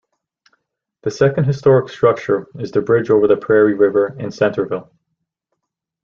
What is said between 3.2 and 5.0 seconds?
the Prairie River in Centreville.